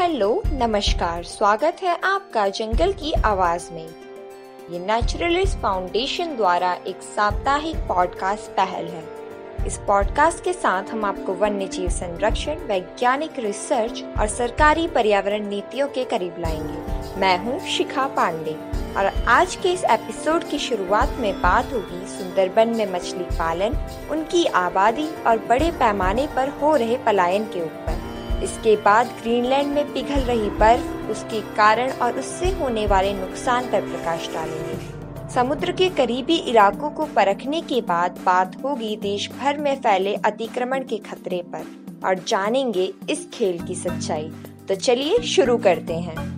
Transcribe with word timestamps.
Hello, 0.00 0.42
नमस्कार, 0.46 1.22
स्वागत 1.22 1.76
है 1.82 1.98
आपका 2.04 2.48
जंगल 2.48 2.92
की 2.92 3.12
आवाज़ 3.12 3.72
में। 3.72 3.86
ये 4.70 4.78
नेचुरलिस्ट 4.78 5.58
फाउंडेशन 5.58 6.36
द्वारा 6.36 6.72
एक 6.86 7.02
साप्ताहिक 7.02 7.76
पॉडकास्ट 7.76 8.42
पहल 8.42 8.84
है। 8.84 9.04
इस 9.66 9.78
पॉडकास्ट 9.78 10.44
के 10.44 10.52
साथ 10.52 10.82
हम 10.82 11.04
आपको 11.04 11.34
वन्य 11.34 11.66
जीव 11.66 11.88
संरक्षण, 11.88 12.54
वैज्ञानिक 12.54 13.38
रिसर्च 13.38 14.04
और 14.20 14.26
सरकारी 14.26 14.86
पर्यावरण 14.88 15.48
नीतियों 15.48 15.88
के 15.88 16.04
करीब 16.04 16.34
लाएँगे। 16.38 17.20
मैं 17.20 17.38
हूँ 17.38 17.60
शिखा 17.60 18.06
पांडे 18.06 18.56
और 18.96 19.12
आज 19.28 19.56
के 19.56 19.72
इस 19.72 19.84
एपिसोड 19.84 20.44
की 20.44 20.58
शुरुआत 20.58 21.16
में 21.18 21.42
बात 21.42 21.72
होगी 21.72 22.06
सुंदरबन 22.06 22.68
में 22.68 22.92
मछली 22.92 23.24
पालन, 23.24 23.76
उनकी 24.10 24.44
आबादी 24.44 25.08
और 25.26 25.38
बड़े 25.38 25.70
पैमाने 25.70 26.28
पर 26.36 26.48
हो 26.48 26.76
रहे 26.76 26.96
पलायन 26.96 27.44
के 27.44 27.62
ऊपर। 27.62 27.89
इसके 28.42 28.76
बाद 28.76 29.06
ग्रीनलैंड 29.06 29.72
में 29.74 29.92
पिघल 29.92 30.20
रही 30.20 30.50
बर्फ़ 30.50 31.10
उसके 31.10 31.40
कारण 31.56 31.90
और 31.92 32.18
उससे 32.18 32.50
होने 32.50 32.86
वाले 32.86 33.12
नुकसान 33.12 33.70
पर 33.70 33.80
प्रकाश 33.82 34.28
डालेंगे। 34.32 34.78
समुद्र 35.34 35.72
के 35.72 35.88
करीबी 35.88 36.36
इलाकों 36.36 36.90
को 36.90 37.04
परखने 37.06 37.60
के 37.62 37.80
बाद 37.80 38.18
बात 38.18 38.56
होगी 38.64 38.96
देश 38.96 39.30
भर 39.30 39.58
में 39.58 39.74
फैले 39.80 40.14
अतिक्रमण 40.14 40.84
के 40.84 40.98
खतरे 40.98 41.42
पर, 41.54 41.66
और 42.04 42.14
जानेंगे 42.18 42.92
इस 43.10 43.28
खेल 43.34 43.62
की 43.66 43.74
सच्चाई। 43.74 44.28
तो 44.68 44.74
चलिए 44.74 45.18
शुरू 45.18 45.56
करते 45.58 45.94
हैं। 45.94 46.28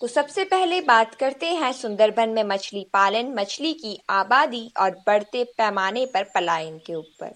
तो 0.00 0.06
सबसे 0.06 0.44
पहले 0.44 0.80
बात 0.80 1.14
करते 1.14 1.46
हैं 1.46 1.72
सुंदरबन 1.72 2.28
में 2.28 2.44
मछली 2.44 2.86
पालन, 2.92 3.34
मछली 3.38 3.72
की 3.72 3.98
आबादी 4.10 4.72
और 4.80 4.90
बढ़ते 5.06 5.44
पैमाने 5.44 6.06
पर 6.06 6.22
पलायन 6.24 6.78
के 6.78 6.94
ऊपर। 6.94 7.34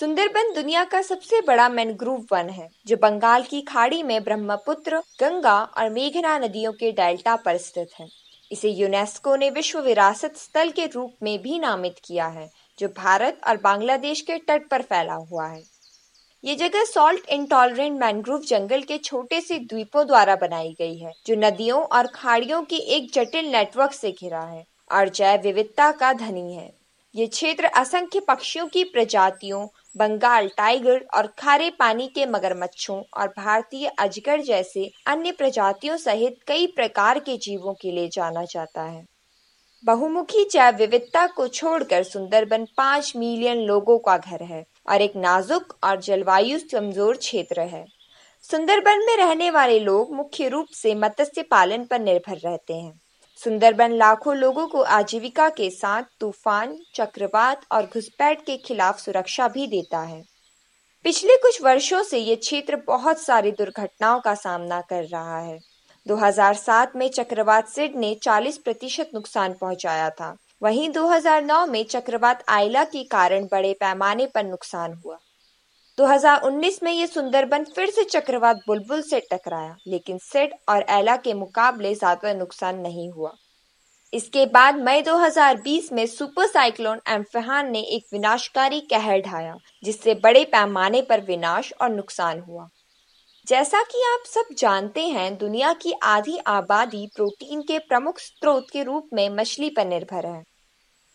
सुंदरबन 0.00 0.52
दुनिया 0.54 0.84
का 0.84 1.02
सबसे 1.02 1.40
बड़ा 1.40 1.68
मैनग्रूव 1.68 2.26
वन 2.32 2.48
है, 2.48 2.68
जो 2.86 2.96
बंगाल 2.96 3.42
की 3.42 3.60
खाड़ी 3.60 4.02
में 4.02 4.24
ब्रह्मपुत्र, 4.24 4.98
गंगा 4.98 5.62
और 5.62 5.90
मेघना 5.90 6.38
नदियों 6.38 6.72
के 6.72 6.92
डेल्टा 6.92 7.36
पर 7.36 7.56
स्थित 7.56 7.88
है। 8.00 8.08
इसे 8.52 8.68
यूनेस्को 8.68 9.36
ने 9.36 9.50
विश्व 9.50 9.80
विरासत 9.80 10.36
स्थल 10.36 10.70
के 10.70 10.86
रूप 10.86 11.14
में 11.22 11.42
भी 11.42 11.58
नामित 11.58 11.94
किया 12.04 12.26
है, 12.26 12.50
जो 12.78 12.88
भारत 12.88 13.40
और 13.46 13.56
बांग्लादेश 13.56 14.20
के 14.20 14.38
तट 14.38 14.68
पर 14.68 14.82
फैला 14.82 15.14
हुआ 15.14 15.46
है। 15.46 15.62
ये 16.44 16.54
जगह 16.54 16.84
सॉल्ट 16.84 17.28
इंटॉलरेंट 17.28 18.00
मैनग्रोव 18.00 18.40
जंगल 18.40 18.82
के 18.82 18.98
छोटे 18.98 19.40
से 19.40 19.58
द्वीपों 19.58 20.06
द्वारा 20.06 20.36
बनाई 20.36 20.76
गई 20.78 20.98
है, 20.98 21.12
जो 21.26 21.34
नदियों 21.34 21.82
और 21.82 22.06
खाड़ियों 22.06 22.62
के 22.62 22.76
एक 22.76 23.12
जटिल 23.12 23.52
नेटवर्क 23.52 23.92
से 23.92 24.12
घिरा 24.12 24.40
है, 24.40 24.66
और 24.92 25.08
जैव 25.08 25.40
विविधता 25.40 25.92
का 25.92 26.12
धनी 26.12 26.54
है। 26.54 26.79
ये 27.14 27.26
क्षेत्र 27.26 27.66
असंख्य 27.66 28.20
पक्षियों 28.20 28.66
की 28.66 28.82
प्रजातियों, 28.84 29.66
बंगाल 29.96 30.48
टाइगर 30.48 31.04
और 31.14 31.26
खारे 31.38 31.70
पानी 31.70 32.06
के 32.08 32.26
मगरमच्छों 32.26 33.00
और 33.16 33.28
भारतीय 33.28 33.86
अजगर 33.98 34.40
जैसे 34.40 34.90
अन्य 35.06 35.32
प्रजातियों 35.32 35.96
सहित 35.96 36.38
कई 36.46 36.66
प्रकार 36.66 37.18
के 37.18 37.36
जीवों 37.36 37.74
के 37.74 37.92
लिए 37.92 38.08
जाना 38.08 38.44
जाता 38.44 38.82
है। 38.82 39.04
बहुमुखी 39.84 40.44
जैव 40.44 40.76
विविधता 40.76 41.26
को 41.26 41.48
छोड़कर 41.48 42.02
सुंदरबन 42.02 42.66
पाँच 42.76 43.12
मिलियन 43.16 43.58
लोगों 43.58 43.98
का 43.98 44.16
घर 44.18 44.42
है 44.42 44.64
और 44.88 45.02
एक 45.02 45.16
नाजुक 45.16 45.76
और 45.84 46.00
जलवायु 46.00 46.58
कमज़ोर 46.72 47.16
क्षेत्र 47.16 47.60
है। 47.60 47.84
सुंदरबन 48.44 49.06
में 49.06 49.16
रहने 49.16 49.50
वाले 49.50 49.78
लोग 49.80 50.14
मुख्य 50.14 50.48
रूप 50.48 50.66
से 50.72 50.94
मत्स्य 50.94 51.42
पालन 51.42 51.84
पर 51.84 52.00
निर्भर 52.00 52.36
रहते 52.36 52.74
हैं। 52.74 52.99
सुंदरबन 53.44 53.92
लाखों 53.92 54.36
लोगों 54.36 54.66
को 54.66 54.80
आजीविका 54.80 55.48
के 55.48 55.70
साथ 55.70 56.02
तूफ़ान, 56.20 56.78
चक्रवात 56.94 57.60
और 57.72 57.82
घुसपैठ 57.82 58.40
के 58.40 58.56
खिलाफ 58.56 58.98
सुरक्षा 58.98 59.48
भी 59.48 59.66
देता 59.66 60.00
है। 60.00 60.22
पिछले 61.04 61.36
कुछ 61.36 61.62
वर्षों 61.62 62.02
से 62.02 62.18
ये 62.18 62.36
क्षेत्र 62.36 62.76
बहुत 62.76 63.20
सारी 63.20 63.50
दुर्घटनाओं 63.50 64.20
का 64.20 64.34
सामना 64.34 64.80
कर 64.80 65.04
रहा 65.04 65.38
है। 65.38 65.58
2007 66.06 66.96
में 66.96 67.08
चक्रवात 67.08 67.68
सिड 67.68 67.96
ने 67.96 68.14
40 68.22 68.58
प्रतिशत 68.58 69.10
नुकसान 69.14 69.54
पहुँचाया 69.60 70.10
था। 70.10 70.36
वहीं 70.62 70.90
2009 70.90 71.66
में 71.66 71.84
चक्रवात 71.84 72.44
आयला 72.48 72.84
के 72.84 73.04
कारण 73.04 73.44
बड़े 73.44 73.72
पैमाने 73.72 74.26
पर 74.26 74.44
नुकसान 74.44 74.92
हुआ। 74.92 75.18
2019 76.00 76.82
में 76.82 76.92
ये 76.92 77.06
सुंदरबन 77.06 77.64
फिर 77.64 77.90
से 77.90 78.02
चक्रवात 78.04 78.56
बुलबुल 78.66 79.00
से 79.02 79.18
टकराया, 79.32 79.76
लेकिन 79.86 80.18
सेट 80.18 80.50
और 80.68 80.84
एला 80.90 81.16
के 81.16 81.34
मुकाबले 81.34 81.94
ज़्यादा 81.94 82.32
नुकसान 82.32 82.78
नहीं 82.78 83.08
हुआ। 83.10 83.32
इसके 84.12 84.46
बाद 84.46 84.76
मई 84.76 85.02
2020 85.02 85.92
में 85.92 86.06
सुपर 86.06 86.46
साइक्लोन 86.46 87.00
एम्फहान 87.08 87.70
ने 87.70 87.80
एक 87.80 88.06
विनाशकारी 88.12 88.80
कहर 88.80 89.20
ढाया, 89.20 89.56
जिससे 89.84 90.14
बड़े 90.14 90.44
पैमाने 90.44 91.02
पर 91.02 91.20
विनाश 91.20 91.72
और 91.80 91.90
नुकसान 91.90 92.40
हुआ। 92.40 92.66
जैसा 93.46 93.82
कि 93.82 94.02
आप 94.02 94.24
सब 94.26 94.54
जानते 94.58 95.00
हैं, 95.00 95.36
दुनिया 95.38 95.72
की 95.72 95.92
आधी 96.02 96.38
आबादी 96.46 97.06
प्रोटीन 97.06 97.62
के 97.62 97.78
प्रमुख 97.78 98.18
स्रोत 98.18 98.70
के 98.72 98.82
रूप 98.82 99.08
में 99.12 99.28
मछली 99.28 99.70
पर 99.70 99.86
निर्भर 99.86 100.26
है। 100.26 100.42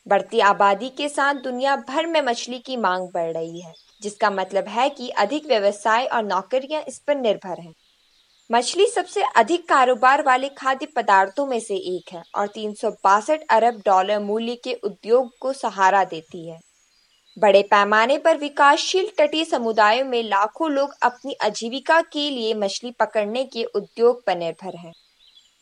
बढ़ती 0.08 0.40
आबादी 0.40 0.90
के 0.90 1.10
साथ 1.10 1.34
दुनिया 1.34 1.76
भर 1.76 2.06
में 2.06 2.22
मछली 2.22 2.60
की 2.60 2.78
मांग 2.78 3.08
बढ़ 3.14 3.32
रही 3.34 3.62
है। 3.62 3.74
जिसका 4.06 4.30
मतलब 4.32 4.68
है 4.68 4.90
कि 4.90 5.10
अधिक 5.18 5.46
व्यवसाय 5.46 6.06
और 6.06 6.24
नौकरियाँ 6.24 6.82
इस 6.88 7.00
पर 7.00 7.16
निर्भर 7.16 7.62
हैं 7.62 7.74
मछली 8.50 8.86
सबसे 8.88 9.24
अधिक 9.36 9.68
कारोबार 9.70 10.24
वाले 10.24 10.50
खाद्य 10.50 10.86
पदार्थों 10.86 11.46
में 11.46 11.60
से 11.60 11.76
एक 11.96 12.14
है 12.14 12.24
और 12.36 12.48
तीन 12.48 12.74
अरब 13.50 13.82
डॉलर 13.86 14.20
मूल्य 14.20 14.56
के 14.64 14.74
उद्योग 14.84 15.32
को 15.42 15.54
सहारा 15.54 16.04
देती 16.04 16.48
है 16.50 16.60
बड़े 17.38 17.62
पैमाने 17.62 18.18
पर 18.18 18.38
विकासशील 18.38 19.10
तटीय 19.18 19.46
समुदायों 19.46 20.06
में 20.06 20.22
लाखों 20.24 20.70
लोग 20.72 20.94
अपनी 21.02 21.34
आजीविका 21.44 22.00
के 22.02 22.30
लिए 22.30 22.54
मछली 22.54 22.92
पकड़ने 22.92 23.44
के 23.46 23.64
उद्योग 23.76 24.26
पर 24.26 24.38
निर्भर 24.38 24.78
हैं। 24.78 24.94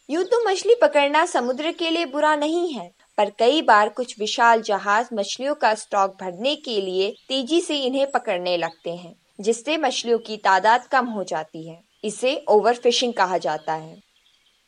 यूँ 0.10 0.24
तो 0.24 0.44
मछली 0.50 0.76
पकड़ना 0.82 1.26
समुद्र 1.26 1.72
के 1.72 1.90
लिए 1.90 2.06
बुरा 2.06 2.36
नहीं 2.36 2.74
है 2.74 2.90
पर 3.18 3.30
कई 3.30 3.62
बार 3.62 3.90
कुछ 3.90 4.20
विशाल 4.20 4.62
जहाज़ 4.62 5.08
मछलियों 5.14 5.56
का 5.56 5.74
स्टॉक 5.76 6.18
भरने 6.22 6.56
के 6.56 6.82
लिए 6.82 7.10
तेज़ी 7.30 7.62
से 7.62 7.78
इन्हें 7.78 8.12
पकड़ने 8.12 8.58
लगते 8.58 8.96
हैं, 8.96 9.14
जिससे 9.42 9.78
मछलियों 9.78 10.20
की 10.20 10.38
तादाद 10.38 10.88
कम 10.88 11.06
हो 11.06 11.24
जाती 11.24 11.68
है। 11.70 11.80
इसे 12.04 12.36
ओवरफिशिंग 12.50 13.14
कहा 13.14 13.38
जाता 13.38 13.74
है। 13.74 14.02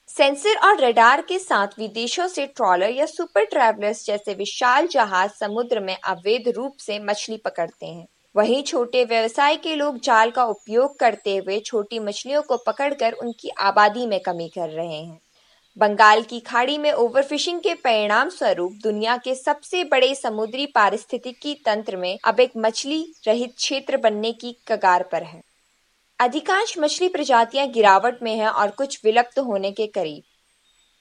सेंसर 0.09 0.55
और 0.57 0.79
रडार 0.79 1.21
के 1.21 1.39
साथ 1.39 1.67
विदेशों 1.79 2.27
से 2.27 2.45
ट्रॉलर 2.45 2.89
या 2.89 3.05
सुपर 3.05 3.45
ट्रैवलर्स 3.45 4.05
जैसे 4.05 4.33
विशाल 4.33 4.87
जहाज़ 4.87 5.31
समुद्र 5.31 5.79
में 5.79 5.97
अवैध 5.97 6.53
रूप 6.55 6.77
से 6.79 6.99
मछली 6.99 7.37
पकड़ते 7.37 7.85
हैं। 7.85 8.07
वहीं 8.35 8.63
छोटे 8.63 9.03
व्यवसाय 9.05 9.55
के 9.55 9.75
लोग 9.75 9.99
जाल 9.99 10.31
का 10.31 10.45
उपयोग 10.45 10.99
करते 10.99 11.35
हुए 11.37 11.59
छोटी 11.59 11.99
मछलियों 11.99 12.41
को 12.41 12.57
पकड़कर 12.57 13.13
उनकी 13.13 13.49
आबादी 13.59 14.05
में 14.05 14.19
कमी 14.19 14.47
कर 14.49 14.69
रहे 14.69 14.95
हैं। 14.95 15.19
बंगाल 15.77 16.21
की 16.21 16.39
खाड़ी 16.39 16.77
में 16.77 16.91
ओवरफिशिंग 16.91 17.59
के 17.59 17.73
परिणाम 17.73 18.29
स्वरूप 18.29 18.73
दुनिया 18.83 19.17
के 19.17 19.35
सबसे 19.35 19.83
बड़े 19.83 20.15
समुद्री 20.15 20.65
पारिस्थितिकी 20.65 21.53
तंत्र 21.65 21.97
में 21.97 22.19
अब 22.25 22.39
एक 22.39 22.51
मछली 22.57 23.13
रहित 23.27 23.55
क्षेत्र 23.55 23.97
बनने 23.97 24.31
की 24.31 24.55
कगार 24.67 25.03
पर 25.03 25.23
है। 25.23 25.41
अधिकांश 26.19 26.75
मछली 26.79 27.09
प्रजातियाँ 27.09 27.67
गिरावट 27.67 28.23
में 28.23 28.35
हैं 28.35 28.47
और 28.47 28.69
कुछ 28.69 28.99
विलुप्त 29.05 29.39
होने 29.39 29.71
के 29.71 29.87
करीब। 29.87 30.23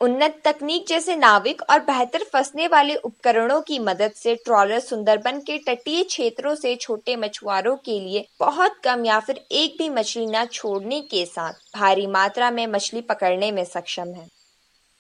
उन्नत 0.01 0.43
तकनीक 0.45 0.87
जैसे 0.89 1.17
नाविक 1.17 1.63
और 1.71 1.81
बेहतर 1.81 2.25
फंसने 2.33 2.67
वाले 2.67 2.95
उपकरणों 2.95 3.61
की 3.61 3.79
मदद 3.79 4.13
से 4.13 4.35
ट्रॉलर 4.35 4.79
सुंदरबन 4.79 5.39
के 5.39 5.59
तटीय 5.59 6.03
क्षेत्रों 6.03 6.55
से 6.55 6.77
छोटे 6.77 7.17
मछुआरों 7.17 7.77
के 7.77 8.01
लिए 8.01 8.27
बहुत 8.41 8.81
कम 8.85 9.05
या 9.05 9.21
फिर 9.21 9.45
एक 9.53 9.77
भी 9.79 9.89
मछली 9.89 10.27
न 10.27 10.45
छोड़ने 10.45 11.01
के 11.01 11.27
साथ 11.27 11.53
भारी 11.75 12.07
मात्रा 12.07 12.51
में 12.51 12.67
मछली 12.67 13.01
पकड़ने 13.01 13.53
में 13.53 13.65
सक्षम 13.65 14.15
है। 14.15 14.34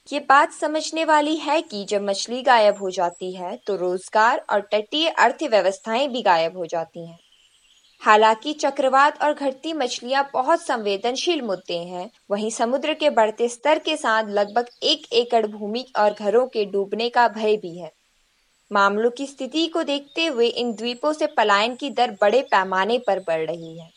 ये 0.08 0.18
बात 0.20 0.52
समझने 0.52 1.04
वाली 1.04 1.36
है 1.36 1.60
कि 1.62 1.84
जब 1.84 2.02
मछली 2.02 2.40
गायब 2.42 2.78
हो 2.78 2.90
जाती 2.90 3.32
है 3.34 3.56
तो 3.66 3.76
रोज़गार 3.76 4.44
और 4.50 4.60
तटीय 4.72 5.08
अर्थव्यवस्थाएँ 5.08 6.08
भी 6.08 6.22
गायब 6.22 6.56
हो 6.56 6.66
जाती 6.66 7.06
हैं। 7.06 7.18
हालाँकि 8.02 8.52
चक्रवात 8.52 9.22
और 9.22 9.34
घटती 9.34 9.72
मछलियाँ 9.72 10.28
बहुत 10.32 10.62
संवेदनशील 10.62 11.42
मुद्दे 11.42 11.78
हैं। 11.84 12.10
वहीं 12.30 12.50
समुद्र 12.50 12.94
के 12.94 13.10
बढ़ते 13.10 13.48
स्तर 13.48 13.78
के 13.78 13.96
साथ 13.96 14.28
लगभग 14.30 14.68
एक 14.82 15.12
एकड़ 15.12 15.46
भूमि 15.46 15.86
और 15.98 16.14
घरों 16.14 16.46
के 16.46 16.64
डूबने 16.64 17.08
का 17.08 17.28
भय 17.30 17.56
भी 17.56 17.76
है। 17.78 17.92
मामलों 18.70 19.10
की 19.10 19.26
स्थिति 19.26 19.66
को 19.66 19.82
देखते 19.82 20.26
हुए 20.26 20.46
इन 20.46 20.72
द्वीपों 20.72 21.12
से 21.12 21.26
पलायन 21.26 21.74
की 21.74 21.90
दर 21.90 22.16
बड़े 22.20 22.42
पैमाने 22.42 22.98
पर 22.98 23.20
बढ़ 23.20 23.46
रही 23.46 23.78
है। 23.78 23.90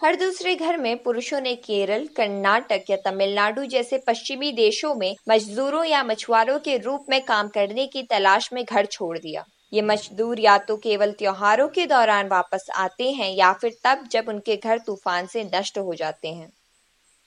हर 0.00 0.16
दूसरे 0.16 0.54
घर 0.54 0.76
में 0.76 1.02
पुरुषों 1.02 1.40
ने 1.40 1.54
केरल, 1.54 2.06
कर्नाटक 2.06 2.84
या 2.90 2.96
तमिलनाडु 3.04 3.64
जैसे 3.64 3.98
पश्चिमी 3.98 4.50
देशों 4.52 4.94
में 4.94 5.14
मजदूरों 5.28 5.84
या 5.84 6.02
मछुआरों 6.02 6.58
के 6.58 6.76
रूप 6.76 7.06
में 7.10 7.20
काम 7.24 7.48
करने 7.48 7.86
की 7.86 8.02
तलाश 8.02 8.48
में 8.52 8.64
घर 8.64 8.86
छोड़ 8.86 9.18
दिया। 9.18 9.44
ये 9.72 9.82
मजदूर 9.82 10.40
या 10.40 10.56
तो 10.58 10.76
केवल 10.76 11.12
त्योहारों 11.12 11.68
के 11.68 11.86
दौरान 11.86 12.28
वापस 12.28 12.66
आते 12.76 13.10
हैं 13.10 13.30
या 13.30 13.52
फिर 13.52 13.76
तब 13.84 14.06
जब 14.12 14.28
उनके 14.28 14.56
घर 14.56 14.78
तूफ़ान 14.78 15.26
से 15.26 15.44
नष्ट 15.54 15.78
हो 15.78 15.94
जाते 15.94 16.28
हैं। 16.28 16.48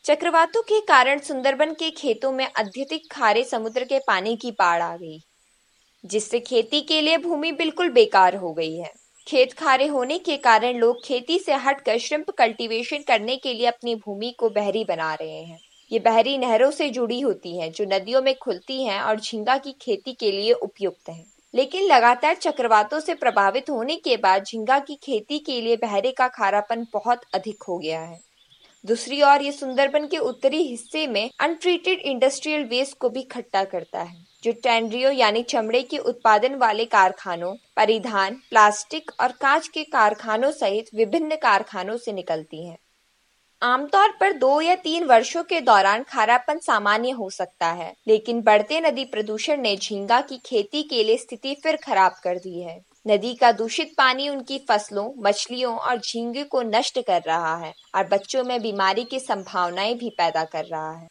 चक्रवातों 0.06 0.62
के 0.62 0.80
कारण 0.86 1.20
सुंदरबन 1.20 1.74
के 1.74 1.90
खेतों 1.92 2.32
में 2.32 2.46
अत्यधिक 2.48 3.12
खारे 3.12 3.44
समुद्र 3.44 3.84
के 3.84 4.00
पानी 4.00 4.36
की 4.36 4.52
बाढ़ 4.52 4.82
आ 4.82 4.96
गई, 4.98 5.20
जिससे 6.04 6.40
खेती 6.40 6.82
के 6.82 7.02
लिए 7.02 7.18
भूमि 7.18 7.52
बिल्कुल 7.52 7.90
बेकार 7.90 8.36
हो 8.36 8.54
गई 8.54 8.76
है। 8.78 8.92
खेत 9.28 9.54
खारे 9.54 9.88
होने 9.88 10.20
के 10.20 10.38
कारण 10.38 10.78
लोग 10.78 11.06
खेती 11.06 11.40
से 11.40 11.54
हटकर 11.54 11.98
श्रिम्प 11.98 12.30
कल्टीवेशन 12.30 12.98
करने 12.98 13.36
के 13.36 13.54
लिए 13.54 13.66
अपनी 13.66 13.96
भूमि 13.96 14.36
को 14.40 14.50
बहरी 14.50 14.84
बना 14.84 15.14
रहे 15.14 15.44
हैं। 15.44 15.60
ये 15.92 16.00
बहरी 16.00 16.38
नहरों 16.38 16.72
से 16.72 16.90
जुड़ी 16.90 17.20
होती 17.20 17.58
हैं, 17.58 17.72
जो 17.72 17.86
नदियों 17.86 18.22
में 18.22 18.36
खुलती 18.36 18.84
हैं 18.84 19.02
और 19.02 19.20
झींगा 19.20 19.58
की 19.58 19.72
खेती 19.82 20.14
के 20.14 20.32
लिए 20.32 20.54
उपयुक्त 20.54 21.10
हैं। 21.10 21.26
लेकिन 21.56 21.84
लगातार 21.84 22.36
चक्रवातों 22.36 23.00
से 23.00 23.14
प्रभावित 23.14 23.70
होने 23.70 23.96
के 23.96 24.18
बाद 24.18 24.44
झींगा 24.44 24.80
की 24.80 24.96
खेती 24.96 25.40
के 25.40 25.62
लिए 25.62 25.76
बहरे 25.76 26.12
का 26.12 26.28
खारापन 26.28 26.88
बहुत 26.94 27.22
अधिक 27.34 27.64
हो 27.64 27.78
गया 27.78 28.02
है। 28.02 28.31
दूसरी 28.84 29.22
ओर 29.22 29.42
ये 29.42 29.52
सुंदरबन 29.52 30.06
के 30.08 30.18
उत्तरी 30.20 30.62
हिस्से 30.64 31.06
में 31.08 31.30
अनट्रीटेड 31.40 32.00
इंडस्ट्रियल 32.02 32.64
वेस्ट 32.66 32.98
को 32.98 33.10
भी 33.10 33.20
इकट्ठा 33.20 33.64
करता 33.64 34.02
है, 34.02 34.16
जो 34.44 34.52
टेंड्रियो 34.54 35.12
यानी 35.12 35.44
चमड़े 35.44 35.82
के 35.82 35.98
उत्पादन 35.98 36.56
वाले 36.56 36.86
कारखानों, 36.88 37.54
परिधान 37.76 38.42
प्लास्टिक 38.50 39.12
और 39.20 39.32
कांच 39.32 39.68
के 39.68 39.84
कारखानों 39.84 40.52
सहित 40.52 40.90
विभिन्न 40.96 41.36
कारखानों 41.36 41.98
से 41.98 42.14
निकलती 42.14 42.66
है। 42.66 42.78
आमतौर 43.62 44.18
पर 44.20 44.34
दो 44.34 44.60
या 44.62 44.76
तीन 44.78 45.04
वर्षों 45.06 45.44
के 45.44 45.62
दौरान 45.62 46.04
खारापन 46.04 46.60
सामान्य 46.60 47.10
हो 47.12 47.30
सकता 47.30 47.68
है, 47.68 47.94
लेकिन 48.08 48.42
बढ़ते 48.42 48.80
नदी 48.82 49.06
प्रदूषण 49.06 49.62
ने 49.62 49.76
झींगा 49.78 50.22
की 50.22 50.38
खेती 50.46 50.84
के 50.84 51.04
लिए 51.04 51.18
स्थिति 51.18 51.56
फिर 51.64 51.76
खराब 51.84 52.16
कर 52.24 52.38
दी 52.38 52.60
है। 52.62 52.80
नदी 53.06 53.34
का 53.34 53.52
दूषित 53.52 53.94
पानी 53.98 54.28
उनकी 54.30 54.58
फ़सलों, 54.70 55.10
मछलियों 55.18 55.76
और 55.76 55.98
झींगे 55.98 56.44
को 56.44 56.62
नष्ट 56.62 57.00
कर 57.00 57.22
रहा 57.22 57.56
है 57.56 57.74
और 57.96 58.08
बच्चों 58.08 58.44
में 58.44 58.62
बीमारी 58.62 59.04
की 59.04 59.20
संभावनाएँ 59.20 59.94
भी 59.96 60.10
पैदा 60.10 60.44
कर 60.44 60.66
रहा 60.66 60.92
है। 60.92 61.08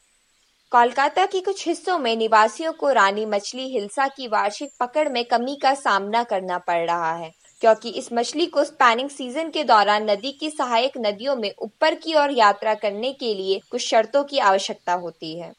कोलकाता 0.72 1.25
के 1.26 1.40
कुछ 1.40 1.66
हिस्सों 1.69 1.98
में 1.98 2.16
निवासियों 2.16 2.72
को 2.72 2.92
रानी 2.92 3.25
मछली 3.26 3.69
हिलसा 3.69 4.06
की 4.08 4.28
वार्षिक 4.28 4.70
पकड़ 4.81 5.08
में 5.08 5.25
कमी 5.25 5.56
का 5.62 5.75
सामना 5.75 6.22
करना 6.25 6.58
पड़ 6.58 6.84
रहा 6.87 7.12
है, 7.14 7.31
क्योंकि 7.62 7.90
इस 7.90 8.12
मछली 8.12 8.46
को 8.46 8.64
स्पैनिंग 8.64 9.10
सीज़न 9.10 9.50
के 9.50 9.64
दौरान 9.64 10.10
नदी 10.10 10.32
की 10.32 10.50
सहायक 10.50 10.98
नदियों 10.98 11.37
में 11.37 11.52
ऊपर 11.62 11.94
की 11.94 12.14
ओर 12.14 12.31
यात्रा 12.31 12.75
करने 12.75 13.12
के 13.12 13.34
लिए 13.34 13.60
कुछ 13.70 13.88
शर्तों 13.88 14.25
की 14.25 14.38
आवश्यकता 14.38 14.92
होती 14.94 15.38
है। 15.38 15.52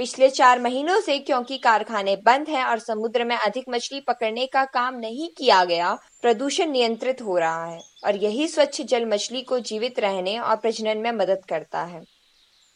पिछले 0.00 0.28
चार 0.30 0.60
महीनों 0.60 1.00
से 1.00 1.18
क्योंकि 1.18 1.56
कारखाने 1.58 2.14
बंद 2.16 2.48
हैं 2.48 2.64
और 2.64 2.78
समुद्र 2.78 3.24
में 3.24 3.36
अधिक 3.36 3.64
मछली 3.68 4.00
पकड़ने 4.00 4.46
का 4.46 4.64
काम 4.64 4.94
नहीं 4.94 5.28
किया 5.28 5.64
गया, 5.64 5.92
प्रदूषण 6.22 6.70
नियंत्रित 6.70 7.22
हो 7.22 7.38
रहा 7.38 7.64
है 7.64 7.80
और 8.04 8.16
यही 8.16 8.46
स्वच्छ 8.48 8.80
जल 8.82 9.06
मछली 9.06 9.42
को 9.42 9.58
जीवित 9.60 9.98
रहने 10.00 10.38
और 10.38 10.56
प्रजनन 10.56 10.98
में 10.98 11.10
मदद 11.12 11.42
करता 11.48 11.82
है। 11.82 12.02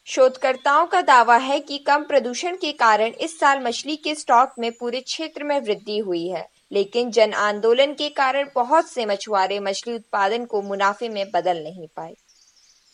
शोधकर्ताओं 0.07 0.85
का 0.85 1.01
दावा 1.01 1.37
है 1.37 1.59
कि 1.59 1.77
कम 1.77 2.03
प्रदूषण 2.03 2.55
के 2.55 2.71
कारण 2.71 3.13
इस 3.21 3.39
साल 3.39 3.63
मछली 3.63 3.95
के 3.95 4.15
स्टॉक 4.15 4.53
में 4.59 4.71
पूरे 4.71 5.01
क्षेत्र 5.01 5.43
में 5.43 5.59
वृद्धि 5.59 5.97
हुई 5.97 6.27
है, 6.27 6.47
लेकिन 6.71 7.11
जन 7.11 7.33
आंदोलन 7.33 7.93
के 7.93 8.09
कारण 8.09 8.49
बहुत 8.55 8.89
से 8.89 9.05
मछुआरे 9.05 9.59
मछली 9.59 9.93
उत्पादन 9.93 10.45
को 10.45 10.61
मुनाफे 10.61 11.09
में 11.09 11.25
बदल 11.31 11.63
नहीं 11.63 11.87
पाए। 11.95 12.13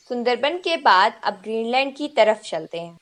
सुंदरबन 0.09 0.57
के 0.57 0.77
बाद 0.77 1.19
अब 1.23 1.41
ग्रीनलैंड 1.43 1.95
की 1.95 2.07
तरफ़ 2.07 2.41
चलते 2.41 2.79
हैं। 2.79 2.97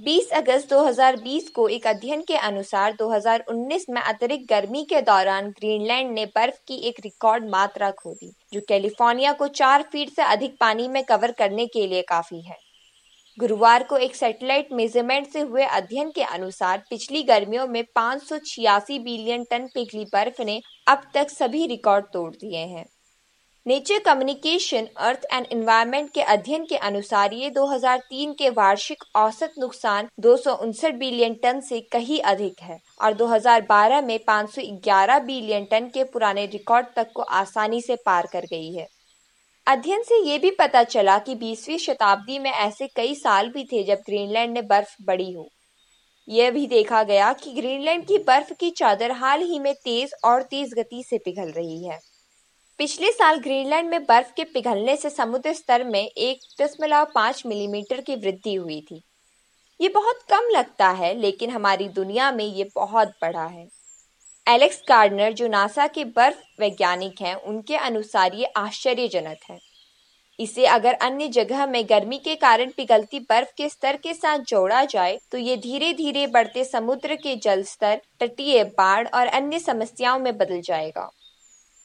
20 0.00 0.28
अगस्त 0.30 0.68
2020 0.68 1.48
को 1.48 1.66
एक 1.68 1.86
अध्ययन 1.86 2.20
के 2.22 2.34
अनुसार 2.36 2.92
2019 2.92 3.84
में 3.90 4.00
अतिरिक्त 4.00 4.48
गर्मी 4.50 4.82
के 4.84 5.00
दौरान 5.02 5.48
ग्रीनलैंड 5.50 6.10
ने 6.10 6.26
बर्फ़ 6.26 6.58
की 6.68 6.74
एक 6.88 7.00
रिकॉर्ड 7.04 7.48
मात्रा 7.50 7.90
खो 7.90 8.12
दी 8.12 8.30
जो 8.52 8.60
कैलिफ़ोर्निया 8.68 9.32
को 9.32 9.48
चार 9.48 9.82
फीट 9.82 10.10
से 10.10 10.22
अधिक 10.22 10.54
पानी 10.60 10.86
में 10.88 11.02
कवर 11.04 11.32
करने 11.32 11.66
के 11.66 11.86
लिए 11.86 12.02
काफ़ी 12.02 12.40
है। 12.40 12.56
गुरुवार 13.38 13.82
को 13.82 13.96
एक 13.96 14.14
सैटेलाइट 14.16 14.68
मेज़रमेंट 14.72 15.26
से 15.26 15.40
हुए 15.40 15.64
अध्ययन 15.64 16.10
के 16.10 16.22
अनुसार 16.22 16.82
पिछली 16.90 17.22
गर्मियों 17.22 17.66
में 17.66 17.82
पाँच 17.94 18.22
सौ 18.22 18.38
छियासी 18.46 18.98
बिलियन 18.98 19.44
टन 19.50 19.66
पिघली 19.66 20.04
बर्फ़ 20.04 20.42
ने 20.42 20.60
अब 20.86 21.02
तक 21.14 21.30
सभी 21.30 21.66
रिकॉर्ड 21.66 22.04
तोड़ 22.04 22.30
दिए 22.34 22.64
हैं। 22.66 22.86
Nature 23.68 23.98
Communication 23.98 24.86
Earth 24.96 25.24
and 25.32 25.46
Environment 25.52 26.10
के 26.10 26.22
अध्ययन 26.22 26.64
के 26.64 26.76
अनुसार 26.76 27.32
ये 27.32 27.50
2003 27.50 28.32
के 28.32 28.50
वार्षिक 28.50 29.02
औसत 29.16 29.54
नुकसान 29.58 30.08
दो 30.20 30.36
सौ 30.36 30.54
उनसठ 30.56 30.94
बिलियन 30.94 31.34
टन 31.34 31.60
से 31.60 31.80
कहीं 31.92 32.20
अधिक 32.22 32.62
है 32.62 32.78
और 33.02 33.14
2012 33.14 34.02
में 34.04 34.18
511 34.28 35.18
बिलियन 35.18 35.64
टन 35.64 35.90
के 35.94 36.04
पुराने 36.04 36.46
रिकॉर्ड 36.46 36.86
तक 36.96 37.12
को 37.14 37.22
आसानी 37.22 37.82
से 37.82 37.96
पार 38.06 38.26
कर 38.32 38.46
गई 38.50 38.72
है। 38.72 38.86
अध्ययन 39.66 40.02
से 40.02 40.22
ये 40.22 40.38
भी 40.38 40.50
पता 40.50 40.84
चला 40.84 41.18
कि 41.18 41.34
20वीं 41.34 41.78
शताब्दी 41.78 42.38
में 42.38 42.50
ऐसे 42.50 42.88
कई 42.96 43.14
साल 43.14 43.48
भी 43.48 43.64
थे 43.64 43.84
जब 43.84 44.02
ग्रीनलैंड 44.06 44.54
ने 44.54 44.62
बर्फ़ 44.62 44.96
बड़ी 45.02 45.32
हो। 45.32 45.48
यह 46.28 46.50
भी 46.50 46.66
देखा 46.66 47.02
गया 47.02 47.32
कि 47.32 47.52
ग्रीनलैंड 47.52 48.06
की 48.06 48.18
बर्फ़ 48.18 48.52
की 48.52 48.70
चादर 48.70 49.12
हाल 49.12 49.42
ही 49.42 49.58
में 49.58 49.74
तेज 49.74 50.14
और 50.24 50.42
तेज 50.42 50.74
गति 50.74 51.04
से 51.10 51.18
पिघल 51.18 51.50
रही 51.50 51.84
है। 51.84 52.07
पिछले 52.78 53.10
साल 53.12 53.38
ग्रीनलैंड 53.38 53.88
में 53.90 54.04
बर्फ़ 54.04 54.30
के 54.32 54.44
पिघलने 54.44 54.94
से 54.96 55.10
समुद्र 55.10 55.52
स्तर 55.52 55.84
में 55.84 56.00
एक 56.00 56.40
दशमलव 56.60 57.06
पाँच 57.14 57.42
मिलीमीटर 57.46 58.00
की 58.00 58.16
वृद्धि 58.16 58.54
हुई 58.54 58.80
थी। 58.80 59.02
ये 59.80 59.88
बहुत 59.88 60.20
कम 60.30 60.48
लगता 60.50 60.88
है, 60.90 61.12
लेकिन 61.14 61.50
हमारी 61.50 61.88
दुनिया 61.88 62.30
में 62.32 62.44
ये 62.44 62.68
बहुत 62.76 63.08
बड़ा 63.22 63.46
है। 63.46 63.66
एलेक्स 64.46 64.80
गार्डनर, 64.88 65.32
जो 65.32 65.48
नासा 65.48 65.86
के 65.86 66.04
बर्फ़ 66.04 66.60
वैज्ञानिक 66.60 67.22
हैं, 67.22 67.34
उनके 67.34 67.76
अनुसार 67.76 68.34
ये 68.34 68.52
आश्चर्यजनक 68.56 69.50
है। 69.50 69.58
इसे 70.38 70.66
अगर 70.68 70.94
अन्य 70.94 71.28
जगह 71.28 71.66
में 71.66 71.84
गर्मी 71.84 72.18
के 72.18 72.34
कारण 72.36 72.70
पिघलती 72.76 73.20
बर्फ़ 73.20 73.52
के 73.56 73.68
स्तर 73.68 73.96
के 73.96 74.14
साथ 74.14 74.38
जोड़ा 74.48 74.84
जाए 74.86 75.18
तो 75.32 75.38
ये 75.38 75.56
धीरे 75.56 75.92
धीरे 75.94 76.26
बढ़ते 76.26 76.64
समुद्र 76.64 77.16
के 77.16 77.36
जल 77.36 77.62
स्तर 77.64 78.00
तटीय 78.20 78.64
बाढ़ 78.78 79.08
और 79.08 79.26
अन्य 79.26 79.58
समस्याओं 79.58 80.18
में 80.18 80.36
बदल 80.38 80.60
जाएगा। 80.60 81.10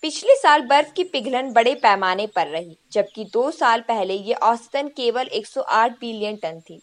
पिछले 0.03 0.35
साल 0.35 0.61
बर्फ़ 0.61 0.91
की 0.93 1.03
पिघलन 1.03 1.51
बड़े 1.53 1.73
पैमाने 1.75 2.25
पर 2.27 2.47
रही, 2.47 2.75
जबकि 2.91 3.23
दो 3.23 3.51
साल 3.51 3.81
पहले 3.81 4.13
ये 4.13 4.33
औसतन 4.33 4.87
केवल 4.87 5.27
108 5.27 5.91
बिलियन 5.91 6.35
टन 6.35 6.59
थी। 6.59 6.79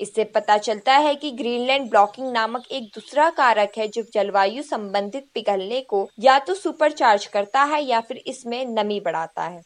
इससे 0.00 0.24
पता 0.24 0.58
चलता 0.58 0.96
है 0.96 1.14
कि 1.14 1.30
ग्रीनलैंड 1.30 1.88
ब्लॉकिंग 1.90 2.30
नामक 2.32 2.66
एक 2.70 2.84
दूसरा 2.84 3.28
कारक 3.30 3.72
है 3.78 3.88
जो 3.88 4.02
जलवायु 4.14 4.62
संबंधित 4.62 5.26
पिघलने 5.34 5.80
को 5.80 6.08
या 6.20 6.38
तो 6.38 6.54
सुपरचार्ज 6.54 7.26
करता 7.26 7.62
है 7.62 7.82
या 7.84 8.00
फिर 8.00 8.22
इसमें 8.26 8.64
नमी 8.66 9.00
बढ़ाता 9.00 9.42
है। 9.42 9.60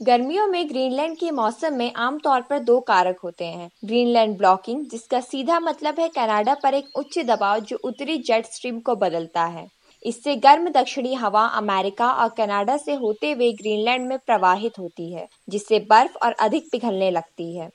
गर्मियों 0.00 0.46
में 0.46 0.68
ग्रीनलैंड 0.68 1.16
के 1.16 1.30
मौसम 1.30 1.74
में 1.74 1.92
आमतौर 1.92 2.40
पर 2.40 2.58
दो 2.58 2.78
कारक 2.80 3.20
होते 3.20 3.44
हैं, 3.44 3.70
ग्रीनलैंड 3.84 4.36
ब्लॉकिंग, 4.38 4.84
जिसका 4.90 5.20
सीधा 5.20 5.60
मतलब 5.60 6.00
है 6.00 6.08
कनाडा 6.08 6.54
पर 6.54 6.74
एक 6.74 6.96
उच्च 6.96 7.18
दबाव 7.18 7.60
जो 7.60 7.78
उत्तरी 7.84 8.18
जेट 8.18 8.46
स्ट्रीम 8.46 8.80
को 8.80 8.96
बदलता 8.96 9.44
है। 9.46 9.66
इससे 10.02 10.36
गर्म 10.36 10.68
दक्षिणी 10.68 11.14
हवा 11.14 11.46
अमेरिका 11.46 12.10
और 12.12 12.28
कनाडा 12.28 12.76
से 12.76 12.94
होते 12.94 13.32
हुए 13.32 13.52
ग्रीनलैंड 13.52 14.08
में 14.08 14.18
प्रवाहित 14.18 14.78
होती 14.78 15.12
है, 15.12 15.28
जिससे 15.48 15.78
बर्फ़ 15.78 16.16
और 16.22 16.32
अधिक 16.32 16.68
पिघलने 16.72 17.10
लगती 17.10 17.56
है। 17.56 17.70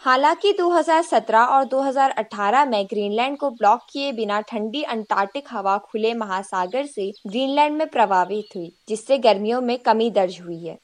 हालाँकि 0.00 0.52
2017 0.52 1.44
और 1.44 1.64
2018 1.64 2.64
में 2.64 2.86
ग्रीनलैंड 2.86 3.38
को 3.38 3.50
ब्लॉक 3.50 3.80
किए 3.92 4.12
बिना 4.12 4.40
ठंडी 4.40 4.82
अंटार्कटिक 4.82 5.44
हवा 5.50 5.78
खुले 5.78 6.14
महासागर 6.14 6.86
से 6.86 7.12
ग्रीनलैंड 7.26 7.76
में 7.76 7.88
प्रभावित 7.88 8.56
हुई, 8.56 8.72
जिससे 8.88 9.18
गर्मियों 9.18 9.60
में 9.60 9.78
कमी 9.78 10.10
दर्ज 10.10 10.40
हुई 10.40 10.66
है। 10.66 10.78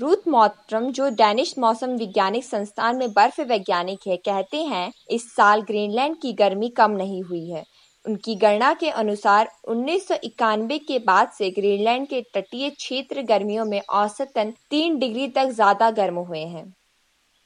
रूथ 0.00 0.16
मोत्रम 0.28 0.92
जो 0.92 1.08
डेनिश 1.08 1.54
मौसम 1.58 1.90
वैज्ञानिक 1.90 2.44
संस्थान 2.44 2.96
में 2.96 3.12
बर्फ़ 3.12 3.40
वैज्ञानिक 3.40 4.00
है, 4.06 4.16
कहते 4.16 4.56
हैं, 4.56 4.92
इस 5.10 5.34
साल 5.34 5.60
ग्रीनलैंड 5.60 6.16
की 6.22 6.32
गर्मी 6.32 6.68
कम 6.68 6.90
नहीं 6.90 7.22
हुई 7.22 7.50
है। 7.50 7.64
उनकी 8.06 8.34
गणना 8.34 8.72
के 8.74 8.90
अनुसार 8.90 9.50
उन्नीस 9.68 10.06
सौ 10.08 10.14
इक्यानवे 10.24 10.78
के 10.78 10.98
बाद 10.98 11.30
से 11.30 11.50
ग्रीनलैंड 11.50 12.06
के 12.08 12.20
तटीय 12.34 12.70
क्षेत्र 12.70 13.22
गर्मियों 13.22 13.64
में 13.64 13.80
औसतन 13.80 14.52
तीन 14.70 14.98
डिग्री 14.98 15.28
तक 15.28 15.50
ज़्यादा 15.50 15.90
गर्म 15.90 16.18
हुए 16.18 16.44
हैं। 16.44 16.64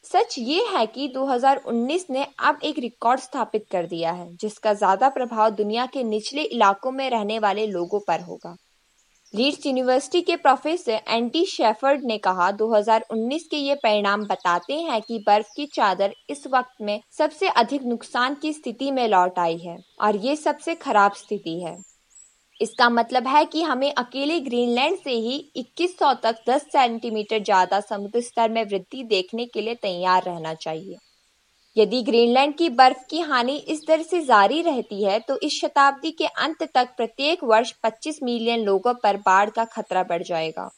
सच 0.04 0.34
ये 0.38 0.64
है 0.66 0.87
कि 0.87 1.08
2019 1.08 2.04
ने 2.11 2.26
अब 2.38 2.58
एक 2.64 2.78
रिकॉर्ड 2.78 3.20
स्थापित 3.20 3.64
कर 3.70 3.87
दिया 3.87 4.12
है, 4.12 4.28
जिसका 4.37 4.75
ज़्यादा 4.75 5.08
प्रभाव 5.08 5.50
दुनिया 5.50 5.87
के 5.87 6.02
निचले 6.04 6.42
इलाकों 6.42 6.92
में 6.92 7.08
रहने 7.11 7.38
वाले 7.38 7.66
लोगों 7.66 8.00
पर 8.00 8.20
होगा। 8.20 8.54
लीड्स 9.34 9.64
यूनिवर्सिटी 9.66 10.20
के 10.22 10.34
प्रोफेसर 10.36 11.00
एंटी 11.08 11.44
शेफर्ड 11.46 12.02
ने 12.06 12.16
कहा 12.18 12.50
2019 12.52 13.42
के 13.50 13.56
ये 13.56 13.74
परिणाम 13.74 14.24
बताते 14.24 14.74
हैं 14.80 15.00
कि 15.02 15.18
बर्फ़ 15.26 15.46
की 15.56 15.64
चादर 15.66 16.12
इस 16.30 16.46
वक्त 16.46 16.82
में 16.82 17.00
सबसे 17.12 17.48
अधिक 17.54 17.84
नुकसान 17.84 18.34
की 18.34 18.52
स्थिति 18.52 18.90
में 18.90 19.06
लौट 19.08 19.38
आई 19.38 19.56
है 19.58 19.76
और 20.00 20.16
ये 20.16 20.36
सबसे 20.36 20.74
खराब 20.74 21.12
स्थिति 21.12 21.58
है। 21.62 21.76
इसका 22.60 22.88
मतलब 22.90 23.26
है 23.26 23.44
कि 23.46 23.62
हमें 23.62 23.92
अकेले 23.92 24.38
ग्रीनलैंड 24.40 24.98
से 24.98 25.14
ही 25.18 25.38
2100 25.56 26.12
तक 26.22 26.36
10 26.48 26.66
सेंटीमीटर 26.72 27.42
ज़्यादा 27.42 27.80
समुद्र 27.80 28.20
स्तर 28.20 28.50
में 28.50 28.62
वृद्धि 28.64 29.02
देखने 29.06 29.46
के 29.46 29.60
लिए 29.60 29.74
तैयार 29.82 30.22
रहना 30.22 30.54
चाहिए। 30.56 30.96
यदि 31.76 32.02
ग्रीनलैंड 32.02 32.54
की 32.54 32.69
बर्फ़ 32.71 32.99
की 33.11 33.21
हानि 33.21 33.57
इस 33.69 33.81
दर 33.88 34.02
से 34.02 34.21
जारी 34.21 34.61
रहती 34.62 35.04
है 35.04 35.19
तो 35.21 35.38
इस 35.38 35.61
शताब्दी 35.61 36.11
के 36.11 36.26
अंत 36.26 36.62
तक 36.75 36.95
प्रत्येक 36.97 37.43
वर्ष 37.45 37.73
25 37.85 38.23
मिलियन 38.23 38.61
लोगों 38.61 38.95
पर 38.95 39.16
बाढ़ 39.16 39.50
का 39.50 39.64
खतरा 39.64 40.02
बढ़ 40.02 40.23
जाएगा। 40.23 40.69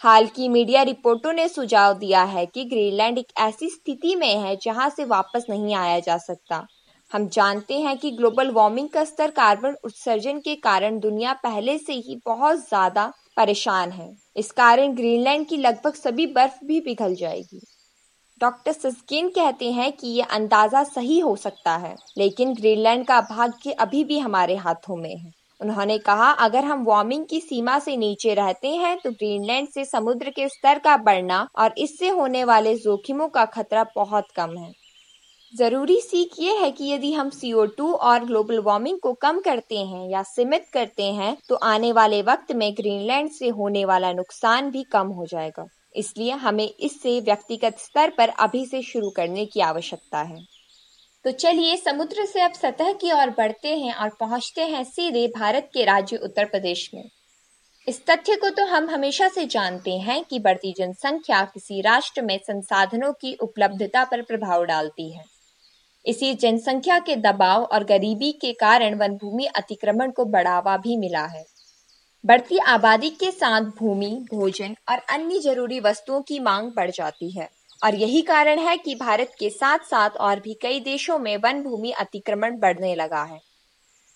हाल 0.00 0.26
की 0.26 0.48
मीडिया 0.48 0.82
रिपोर्टों 0.82 1.32
ने 1.32 1.48
सुझाव 1.48 1.94
दिया 1.98 2.22
है 2.24 2.44
कि 2.46 2.64
ग्रीनलैंड 2.64 3.18
एक 3.18 3.32
ऐसी 3.38 3.68
स्थिति 3.68 4.14
में 4.16 4.34
है 4.36 4.56
जहाँ 4.56 4.88
से 4.90 5.04
वापस 5.04 5.46
नहीं 5.50 5.74
आया 5.74 6.00
जा 6.00 6.16
सकता। 6.18 6.66
हम 7.12 7.28
जानते 7.28 7.78
हैं 7.80 7.96
कि 7.98 8.10
ग्लोबल 8.10 8.50
वार्मिंग 8.50 8.88
का 8.88 9.04
स्तर 9.04 9.30
कार्बन 9.30 9.76
उत्सर्जन 9.84 10.40
के 10.40 10.54
कारण 10.56 10.98
दुनिया 11.00 11.32
पहले 11.42 11.78
से 11.78 11.92
ही 11.92 12.20
बहुत 12.26 12.58
ज़्यादा 12.58 13.12
परेशान 13.36 13.92
है। 13.92 14.10
इस 14.36 14.50
कारण 14.52 14.94
ग्रीनलैंड 14.94 15.46
की 15.48 15.56
लगभग 15.56 15.94
सभी 15.94 16.26
बर्फ़ 16.26 16.64
भी 16.64 16.80
पिघल 16.80 17.14
जाएगी। 17.14 17.60
डॉक्टर 18.40 18.72
सस्किन 18.72 19.28
कहते 19.30 19.70
हैं 19.72 19.92
कि 19.92 20.08
ये 20.08 20.22
अंदाज़ा 20.30 20.82
सही 20.84 21.18
हो 21.20 21.34
सकता 21.36 21.76
है, 21.76 21.94
लेकिन 22.18 22.52
ग्रीनलैंड 22.54 23.06
का 23.06 23.20
भाग्य 23.26 23.72
अभी 23.74 24.02
भी 24.04 24.18
हमारे 24.18 24.56
हाथों 24.56 24.96
में 24.96 25.16
है। 25.16 25.30
उन्होंने 25.60 25.96
कहा, 25.98 26.30
अगर 26.30 26.64
हम 26.64 26.84
वार्मिंग 26.84 27.24
की 27.26 27.40
सीमा 27.40 27.78
से 27.78 27.96
नीचे 27.96 28.34
रहते 28.34 28.68
हैं 28.68 28.96
तो 28.98 29.10
ग्रीनलैंड 29.12 29.68
से 29.68 29.84
समुद्र 29.84 30.30
के 30.30 30.48
स्तर 30.48 30.78
का 30.78 30.96
बढ़ना 30.98 31.46
और 31.56 31.74
इससे 31.78 32.08
होने 32.08 32.42
वाले 32.44 32.74
जोखिमों 32.76 33.28
का 33.28 33.44
खतरा 33.46 33.84
बहुत 33.96 34.26
कम 34.36 34.56
है। 34.56 34.70
ज़रूरी 35.52 36.00
सीख 36.00 36.34
ये 36.38 36.56
है 36.56 36.70
कि 36.72 36.90
यदि 36.92 37.12
हम 37.12 37.30
CO2 37.32 37.92
और 37.92 38.24
ग्लोबल 38.24 38.58
वार्मिंग 38.60 38.98
को 39.02 39.12
कम 39.22 39.40
करते 39.40 39.78
हैं 39.78 40.08
या 40.10 40.22
सीमित 40.24 40.66
करते 40.72 41.04
हैं 41.12 41.36
तो 41.48 41.54
आने 41.64 41.92
वाले 41.92 42.20
वक्त 42.22 42.52
में 42.54 42.72
ग्रीनलैंड 42.74 43.30
से 43.30 43.48
होने 43.50 43.84
वाला 43.84 44.12
नुकसान 44.12 44.70
भी 44.70 44.82
कम 44.92 45.08
हो 45.10 45.26
जाएगा। 45.26 45.66
इसलिए 45.96 46.32
हमें 46.32 46.68
इससे 46.68 47.20
व्यक्तिगत 47.20 47.78
स्तर 47.78 48.10
पर 48.10 48.28
अभी 48.28 48.64
से 48.66 48.82
शुरू 48.82 49.10
करने 49.10 49.46
की 49.46 49.60
आवश्यकता 49.60 50.22
है। 50.22 50.38
तो 51.24 51.30
चलिए 51.30 51.76
समुद्र 51.76 52.24
से 52.24 52.40
अब 52.40 52.52
सतह 52.52 52.92
की 52.92 53.12
ओर 53.12 53.30
बढ़ते 53.30 53.76
हैं 53.76 53.94
और 53.94 54.10
पहुँचते 54.20 54.64
हैं 54.64 54.82
सीधे 54.84 55.26
भारत 55.28 55.70
के 55.74 55.84
राज्य 55.84 56.16
उत्तर 56.16 56.44
प्रदेश 56.44 56.90
में। 56.94 57.04
इस 57.86 58.00
तथ्य 58.06 58.36
को 58.36 58.50
तो 58.50 58.64
हम 58.64 58.88
हमेशा 58.90 59.28
से 59.28 59.46
जानते 59.46 59.90
हैं 59.98 60.22
कि 60.24 60.38
बढ़ती 60.38 60.72
जनसंख्या 60.78 61.42
किसी 61.44 61.80
राष्ट्र 61.80 62.22
में 62.22 62.38
संसाधनों 62.38 63.12
की 63.12 63.34
उपलब्धता 63.34 64.04
पर 64.04 64.22
प्रभाव 64.22 64.64
डालती 64.64 65.10
है। 65.12 65.24
इसी 66.04 66.34
जनसंख्या 66.34 66.98
के 66.98 67.16
दबाव 67.16 67.62
और 67.62 67.84
गरीबी 67.84 68.32
के 68.32 68.52
कारण 68.52 68.94
वन 68.94 69.16
भूमि 69.16 69.46
अतिक्रमण 69.56 70.10
को 70.10 70.24
बढ़ावा 70.24 70.76
भी 70.76 70.96
मिला 70.96 71.24
है। 71.26 71.44
बढ़ती 72.24 72.58
आबादी 72.58 73.10
के 73.10 73.30
साथ 73.30 73.60
भूमि, 73.60 74.26
भोजन 74.34 74.76
और 74.88 74.98
अन्य 74.98 75.38
ज़रूरी 75.38 75.80
वस्तुओं 75.80 76.20
की 76.22 76.38
मांग 76.38 76.70
बढ़ 76.76 76.90
जाती 76.90 77.30
है। 77.30 77.48
और 77.84 77.94
यही 77.94 78.22
कारण 78.22 78.58
है 78.58 78.76
कि 78.76 78.94
भारत 78.94 79.32
के 79.38 79.50
साथ 79.50 79.78
साथ 79.78 80.10
और 80.10 80.40
भी 80.40 80.54
कई 80.54 80.80
देशों 80.80 81.18
में 81.18 81.36
वन 81.36 81.62
भूमि 81.62 81.90
अतिक्रमण 81.90 82.58
बढ़ने 82.58 82.94
लगा 82.94 83.22
है। 83.22 83.40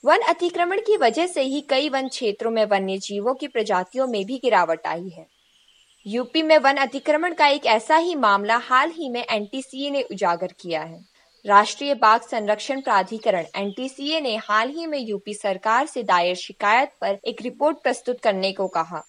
वन 0.04 0.18
अतिक्रमण 0.18 0.80
की 0.80 0.96
वजह 0.96 1.26
से 1.26 1.42
ही 1.42 1.60
कई 1.60 1.88
वन 1.88 2.08
क्षेत्रों 2.08 2.50
में 2.50 2.64
वन्य 2.64 2.98
जीवों 2.98 3.34
की 3.34 3.46
प्रजातियों 3.46 4.06
में 4.06 4.24
भी 4.24 4.36
गिरावट 4.36 4.86
आई 4.86 5.08
है। 5.08 5.26
यूपी 6.06 6.42
में 6.42 6.58
वन 6.58 6.76
अतिक्रमण 6.76 7.34
का 7.34 7.46
एक 7.46 7.66
ऐसा 7.66 7.96
ही 7.96 8.14
मामला 8.14 8.56
हाल 8.56 8.90
ही 8.90 9.08
में 9.08 9.24
एनटीसीए 9.30 9.90
ने 9.90 10.02
उजागर 10.02 10.54
किया 10.60 10.82
है। 10.82 11.04
राष्ट्रीय 11.44 11.94
बाघ 11.94 12.20
संरक्षण 12.20 12.80
प्राधिकरण 12.80 13.44
एनटीसीए 13.56 14.20
ने 14.20 14.34
हाल 14.38 14.70
ही 14.70 14.86
में 14.86 14.98
यूपी 14.98 15.34
सरकार 15.34 15.86
से 15.86 16.02
दायर 16.02 16.34
शिकायत 16.36 16.92
पर 17.00 17.18
एक 17.24 17.40
रिपोर्ट 17.42 17.76
प्रस्तुत 17.82 18.20
करने 18.20 18.52
को 18.52 18.66
कहा, 18.68 19.02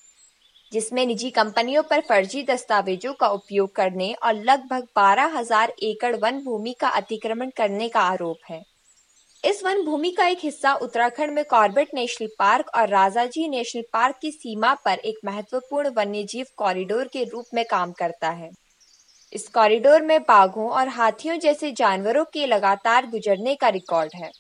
जिसमें 0.72 1.06
निजी 1.06 1.30
कंपनियों 1.32 1.84
पर 1.84 2.02
फर्जी 2.02 2.44
दस्तावेजों 2.44 3.14
का 3.14 3.28
उपयोग 3.30 3.76
करने 3.76 4.12
और 4.16 4.34
लगभग 4.36 4.88
बारह 4.96 5.38
हज़ार 5.38 5.74
एकड़ 5.84 6.16
वन 6.16 6.40
भूमि 6.44 6.76
का 6.80 6.90
अतिक्रमण 6.92 7.50
करने 7.58 7.90
का 7.90 8.02
आरोप 8.02 8.50
है। 8.50 8.62
इस 9.44 9.64
वन 9.66 9.84
भूमि 9.86 10.12
का 10.12 10.28
एक 10.28 10.40
हिस्सा 10.44 10.74
उत्तराखंड 10.76 11.34
में 11.34 11.44
कॉर्बेट 11.46 11.94
नेशनल 11.96 12.28
पार्क 12.40 12.76
और 12.76 12.90
राजाजी 12.90 13.48
नेशनल 13.50 13.84
पार्क 13.94 14.16
की 14.22 14.32
सीमा 14.32 14.74
पर 14.86 15.00
एक 15.06 15.20
महत्वपूर्ण 15.26 15.94
वन्यजीव 15.98 16.46
कॉरिडोर 16.58 17.08
के 17.08 17.24
रूप 17.26 17.46
में 17.54 17.64
काम 17.66 17.92
करता 17.92 18.30
है। 18.32 18.50
इस 19.34 19.48
कॉरिडोर 19.48 20.02
में 20.02 20.22
बाघों 20.22 20.70
और 20.70 20.88
हाथियों 20.88 21.38
जैसे 21.40 21.72
जानवरों 21.72 22.24
के 22.24 22.46
लगातार 22.46 23.06
गुजरने 23.06 23.56
का 23.56 23.70
रिकॉर्ड 23.70 24.12
है। 24.16 24.32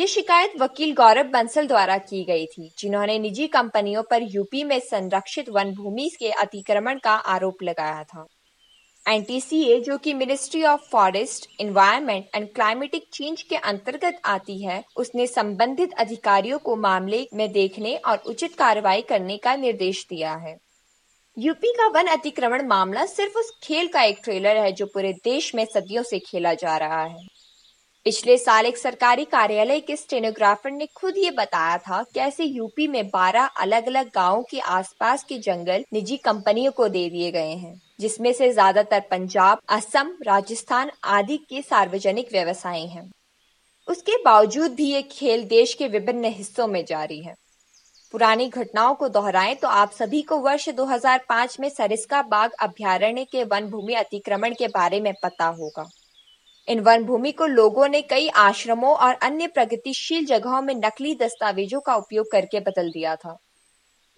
ये 0.00 0.06
शिकायत 0.06 0.52
वकील 0.58 0.94
गौरव 0.94 1.22
बंसल 1.22 1.66
द्वारा 1.66 1.98
की 1.98 2.24
गई 2.24 2.46
थी, 2.46 2.70
जिन्होंने 2.78 3.18
निजी 3.18 3.46
कंपनियों 3.46 4.02
पर 4.02 4.22
यूपी 4.22 4.64
में 4.64 4.80
संरक्षित 4.80 5.48
वन 5.48 5.74
भूमि 5.74 6.10
के 6.18 6.30
अतिक्रमण 6.30 6.98
का 6.98 7.12
आरोप 7.12 7.62
लगाया 7.62 8.02
था। 8.04 8.26
एनटीसीए, 9.08 9.80
जो 9.80 9.98
कि 9.98 10.14
ministry 10.14 10.62
of 10.64 10.80
forest 10.80 11.48
environment 11.60 12.24
and 12.34 12.48
climatic 12.54 13.04
change 13.12 13.42
के 13.42 13.56
अंतर्गत 13.56 14.20
आती 14.24 14.62
है, 14.62 14.84
उसने 14.96 15.26
संबंधित 15.26 15.92
अधिकारियों 15.92 16.58
को 16.58 16.76
मामले 16.76 17.26
में 17.34 17.52
देखने 17.52 17.96
और 17.96 18.18
उचित 18.18 18.54
कार्रवाई 18.54 19.02
करने 19.02 19.36
का 19.36 19.56
निर्देश 19.56 20.06
दिया 20.10 20.34
है। 20.34 20.67
यूपी 21.38 21.72
का 21.72 21.86
वन 21.88 22.06
अतिक्रमण 22.06 22.66
मामला 22.66 23.04
सिर्फ़ 23.06 23.38
उस 23.38 23.50
खेल 23.62 23.88
का 23.88 24.02
एक 24.02 24.18
ट्रेलर 24.24 24.56
है 24.56 24.72
जो 24.72 24.86
पूरे 24.86 25.12
देश 25.12 25.54
में 25.54 25.64
सदियों 25.64 26.02
से 26.02 26.18
खेला 26.18 26.54
जा 26.54 26.76
रहा 26.76 27.02
है। 27.02 27.26
पिछले 28.04 28.38
साल 28.38 28.66
एक 28.66 28.78
सरकारी 28.78 29.24
कार्यालय 29.24 29.80
के 29.80 29.96
स्टेनोग्राफर 29.96 30.70
ने 30.70 30.86
खुद 30.86 31.14
ये 31.16 31.30
बताया 31.30 31.78
था 31.78 32.02
कैसे 32.14 32.44
यूपी 32.44 32.88
में 32.88 33.10
12 33.10 33.46
अलग 33.46 33.86
अलग 33.86 34.10
गाँवों 34.14 34.42
के 34.42 34.58
आसपास 34.58 35.24
के 35.24 35.38
जंगल 35.38 35.84
निजी 35.92 36.16
कंपनियों 36.16 36.72
को 36.72 36.88
दे 36.88 37.08
दिए 37.10 37.30
गए 37.30 37.54
हैं, 37.54 37.82
जिसमें 38.00 38.32
से 38.32 38.52
ज़्यादातर 38.52 39.00
पंजाब, 39.00 39.60
असम, 39.68 40.14
राजस्थान 40.22 40.90
आदि 41.04 41.36
के 41.36 41.62
सार्वजनिक 41.62 42.32
व्यवसाय 42.32 42.80
हैं। 42.80 43.10
उसके 43.88 44.22
बावजूद 44.22 44.74
भी 44.74 44.92
ये 44.92 45.02
खेल 45.02 45.44
देश 45.44 45.74
के 45.74 45.88
विभिन्न 45.88 46.24
हिस्सों 46.24 46.66
में 46.66 46.84
जारी 46.84 47.20
है। 47.20 47.34
पुरानी 48.12 48.48
घटनाओं 48.48 48.94
को 48.94 49.08
दोहराएँ 49.08 49.54
तो 49.54 49.68
आप 49.68 49.90
सभी 49.90 50.22
को 50.22 50.36
वर्ष 50.38 50.68
2005 50.68 51.60
में 51.60 51.68
सरिस्का 51.68 52.22
बाग 52.22 52.50
अभ्यारण्य 52.60 53.24
के 53.24 53.44
वन 53.44 53.66
भूमि 53.66 53.94
अतिक्रमण 53.94 54.54
के 54.54 54.68
बारे 54.68 55.00
में 55.00 55.12
पता 55.22 55.46
होगा। 55.46 55.84
इन 56.68 56.80
वन 56.80 57.04
भूमि 57.04 57.32
को 57.32 57.46
लोगों 57.46 57.88
ने 57.88 58.00
कई 58.02 58.28
आश्रमों 58.28 58.94
और 58.94 59.14
अन्य 59.14 59.46
प्रगतिशील 59.46 60.24
जगहों 60.26 60.62
में 60.62 60.74
नकली 60.74 61.14
दस्तावेजों 61.14 61.80
का 61.80 61.94
उपयोग 61.94 62.30
करके 62.32 62.60
बदल 62.60 62.88
दिया 62.90 63.16
था। 63.16 63.36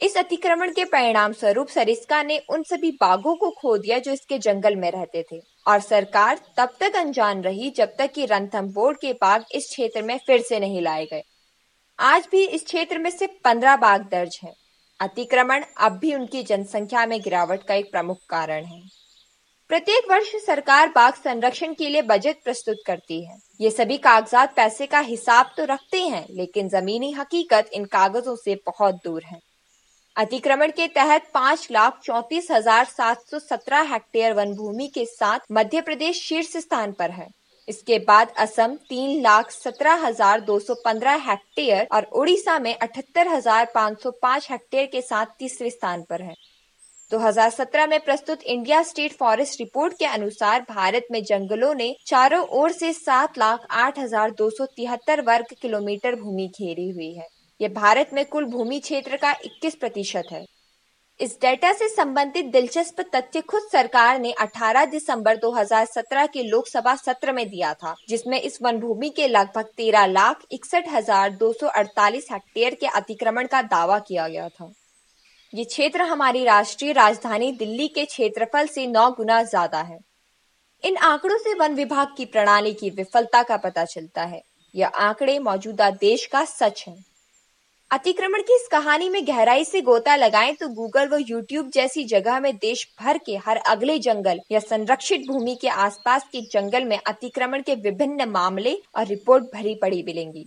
इस 0.01 0.17
अतिक्रमण 0.19 0.73
के 0.73 0.85
परिणाम 0.85 1.33
स्वरूप 1.33 1.69
सरिस्का 1.69 2.23
ने 2.23 2.39
उन 2.51 2.63
सभी 2.63 2.91
बाघों 2.91 3.35
को 3.37 3.51
खो 3.51 3.77
दिया 3.79 3.99
जो 3.99 4.13
इसके 4.13 4.39
जंगल 4.39 4.77
में 4.77 4.91
रहते 4.91 5.25
थे 5.33 5.41
और 5.67 5.81
सरकार 5.81 6.41
तब 6.57 6.77
तक 6.81 6.97
अनजान 6.97 7.43
रही 7.43 7.71
जब 7.71 7.95
तक 7.99 8.13
कि 8.13 8.27
रंथम 8.27 8.73
बोर्ड 8.73 8.99
के 8.99 9.13
बाघ 9.13 9.43
इस 9.55 9.69
क्षेत्र 9.69 10.03
में 10.03 10.19
फिर 10.27 10.41
से 10.41 10.61
नहीं 10.61 10.81
लाए 10.81 11.05
गए। 11.05 11.23
आज 12.01 12.27
भी 12.31 12.43
इस 12.47 12.65
क्षेत्र 12.65 12.99
में 12.99 13.09
सिर्फ़ 13.11 13.33
पंद्रह 13.45 13.75
बाघ 13.77 14.01
दर्ज 14.03 14.39
हैं। 14.43 14.53
अतिक्रमण 15.01 15.65
अब 15.79 15.99
भी 15.99 16.15
उनकी 16.15 16.43
जनसंख्या 16.43 17.05
में 17.07 17.21
गिरावट 17.21 17.63
का 17.63 17.75
एक 17.75 17.91
प्रमुख 17.91 18.19
कारण 18.31 18.65
है। 18.65 18.81
प्रत्येक 19.71 20.11
वर्ष 20.11 20.31
सरकार 20.45 20.89
बाघ 20.89 21.13
संरक्षण 21.15 21.75
के 21.75 21.89
लिए 21.89 22.03
बजट 22.03 22.43
प्रस्तुत 22.45 22.77
करती 22.87 23.23
है। 23.25 23.37
ये 23.61 23.71
सभी 23.71 23.99
कागजात 23.99 24.55
पैसे 24.57 24.87
का 24.87 24.99
हिसाब 25.01 25.51
तो 25.57 25.65
रखते 25.65 26.01
हैं 26.01 26.25
लेकिन 26.31 26.69
जमीनी 26.69 27.11
हकीकत 27.13 27.71
इन 27.73 27.85
कागजों 27.93 28.37
से 28.37 28.55
बहुत 28.67 29.01
दूर 29.05 29.25
है। 29.25 29.39
अतिक्रमण 30.17 30.71
के 30.71 30.87
तहत 30.89 31.31
पाँच 31.35 31.69
लाख 31.71 32.01
चौतीस 32.05 32.51
हज़ार 32.51 32.85
सात 32.87 33.27
सौ 33.31 33.39
सत्रह 33.39 33.93
हेक्टेयर 33.93 34.33
वन 34.33 34.55
भूमि 34.55 34.89
के 34.95 35.05
साथ 35.07 35.53
मध्य 35.53 35.81
प्रदेश 35.81 36.23
शीर्ष 36.23 36.57
स्थान 36.59 36.93
पर 36.93 37.11
है। 37.11 37.29
इसके 37.71 37.99
बाद 38.05 38.33
असम 38.39 38.75
तीन 38.89 39.21
लाख 39.23 39.51
सत्रह 39.53 40.07
हज़ार 40.07 40.41
दो 40.43 40.59
सौ 40.61 40.75
पंद्रह 40.85 41.17
हेक्टेयर 41.27 41.89
और 41.93 42.05
उड़ीसा 42.15 42.59
में 42.59 42.75
अठहत्तर 42.75 43.29
हज़ार 43.29 43.71
पाँच 43.75 44.03
सौ 44.03 44.11
पाँच 44.23 44.49
हेक्टेयर 44.51 44.87
के 44.93 45.03
साथ 45.03 45.27
तीसरे 45.39 45.71
स्थान 45.71 46.05
पर 46.11 46.23
है। 46.23 46.35
2017 47.11 47.89
में 47.89 47.99
प्रस्तुत 48.01 48.43
इंडिया 48.45 48.83
स्टेट 48.83 49.13
फॉरेस्ट 49.15 49.61
रिपोर्ट 49.61 49.95
के 49.99 50.05
अनुसार 50.07 50.61
भारत 50.69 51.07
में 51.13 51.23
जंगलों 51.25 51.75
ने 51.75 51.95
चारों 52.07 52.45
ओर 52.59 52.73
से 52.73 52.93
सात 52.93 53.39
लाख 53.39 53.67
आठ 53.79 53.99
हज़ार 53.99 54.31
दो 54.39 54.49
सौ 54.51 54.67
तिहत्तर 54.67 55.21
वर्ग 55.23 55.55
किलोमीटर 55.63 56.17
भूमि 56.17 56.47
घेरी 56.49 56.89
हुई 56.91 57.13
है। 57.15 57.27
ये 57.61 57.69
भारत 57.71 58.11
में 58.15 58.25
कुल 58.27 58.45
भूमि 58.47 58.79
क्षेत्र 58.81 59.17
का 59.17 59.35
21 59.47 59.75
प्रतिशत 59.75 60.33
है। 60.33 60.45
इस 61.21 61.37
डेटा 61.41 61.73
से 61.73 61.89
संबंधित 61.89 62.45
दिलचस्प 62.45 63.01
तथ्य 63.15 63.41
खुद 63.41 63.63
सरकार 63.73 64.19
ने 64.19 64.33
18 64.43 64.85
दिसंबर 64.91 65.37
2017 65.37 66.27
के 66.27 66.43
लोकसभा 66.43 66.95
सत्र 66.95 67.33
में 67.33 67.49
दिया 67.49 67.73
था, 67.75 67.95
जिसमें 68.09 68.41
इस 68.41 68.59
वन 68.63 68.79
भूमि 68.79 69.09
के 69.09 69.27
लगभग 69.29 69.65
तेरह 69.77 70.07
लाख 70.07 70.45
इकसठ 70.53 70.89
हज़ार 70.89 71.31
दो 71.31 71.53
सौ 71.53 71.67
अड़तालीस 71.67 72.29
हेक्टेयर 72.33 72.75
के 72.75 72.87
अतिक्रमण 72.87 73.47
का 73.47 73.63
दावा 73.63 73.99
किया 73.99 74.29
गया 74.29 74.49
था। 74.49 74.73
ये 75.55 75.65
क्षेत्र 75.65 76.03
हमारी 76.03 76.45
राष्ट्रीय 76.45 76.93
राजधानी 76.93 77.53
दिल्ली 77.53 77.89
के 77.89 78.05
क्षेत्रफल 78.05 78.67
से 78.67 78.87
नौ 78.87 79.11
गुना 79.11 79.43
ज़्यादा 79.43 79.83
है। 79.83 79.99
इन 80.83 80.97
आंकड़ों 80.97 81.39
से 81.39 81.55
वन 81.55 81.75
विभाग 81.75 82.15
की 82.17 82.25
प्रणाली 82.25 82.73
की 82.75 82.91
विफलता 82.91 83.43
का 83.43 83.57
पता 83.57 83.85
चलता 83.85 84.23
है। 84.23 84.43
यह 84.75 84.89
आंकड़े 84.89 85.39
मौजूदा 85.39 85.91
देश 85.91 86.27
का 86.27 86.45
सच 86.45 86.85
है। 86.89 87.10
अतिक्रमण 87.91 88.43
की 88.43 88.55
इस 88.55 88.67
कहानी 88.71 89.09
में 89.09 89.27
गहराई 89.27 89.65
से 89.65 89.81
गोता 89.83 90.15
लगाएँ 90.17 90.53
तो 90.55 90.67
गूगल 90.75 91.09
व 91.09 91.17
यूट्यूब 91.21 91.71
जैसी 91.75 92.03
जगह 92.05 92.39
में 92.41 92.57
देश 92.57 92.87
भर 93.01 93.19
के 93.19 93.37
हर 93.47 93.57
अगले 93.69 93.99
जंगल 93.99 94.41
या 94.53 94.59
संरक्षित 94.61 95.23
भूमि 95.29 95.55
के 95.61 95.69
आसपास 95.69 96.25
के 96.33 96.41
जंगल 96.53 96.85
में 96.85 96.97
अतिक्रमण 96.99 97.63
के 97.63 97.75
विभिन्न 97.81 98.29
मामले 98.31 98.77
और 98.97 99.07
रिपोर्ट 99.07 99.45
भरी 99.55 99.75
पड़ी 99.75 100.03
मिलेंगी। 100.03 100.45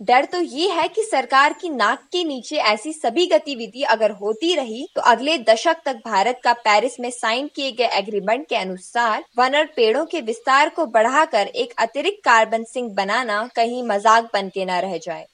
डर 0.00 0.24
तो 0.24 0.40
ये 0.40 0.68
है 0.70 0.86
कि 0.88 1.02
सरकार 1.02 1.52
की 1.52 1.68
नाक 1.68 2.02
के 2.12 2.24
नीचे 2.24 2.56
ऐसी 2.64 2.92
सभी 2.92 3.26
गतिविधि 3.26 3.82
अगर 3.88 4.10
होती 4.20 4.54
रही 4.54 4.86
तो 4.94 5.02
अगले 5.12 5.38
दशक 5.44 5.80
तक 5.86 6.02
भारत 6.06 6.40
का 6.44 6.52
पेरिस 6.60 7.00
में 7.00 7.10
साइन 7.10 7.48
किए 7.56 7.72
गए 7.72 7.88
एग्रीमेंट 7.98 8.46
के 8.48 8.56
अनुसार 8.56 9.24
वन 9.38 9.56
और 9.56 9.72
पेड़ों 9.76 10.04
के 10.06 10.20
विस्तार 10.20 10.68
को 10.68 10.86
बढ़ाकर 10.90 11.46
एक 11.56 11.74
अतिरिक्त 11.78 12.24
कार्बन 12.24 12.64
सिंक 12.66 12.92
बनाना 12.96 13.42
कहीं 13.56 13.82
मज़ाक 13.84 14.30
बन 14.34 14.48
के 14.48 14.64
न 14.64 14.80
रह 14.80 14.96
जाए। 14.98 15.26